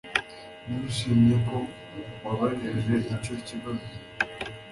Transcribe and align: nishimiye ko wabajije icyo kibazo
nishimiye 0.69 1.37
ko 1.47 1.57
wabajije 2.23 2.93
icyo 3.13 3.33
kibazo 3.45 3.89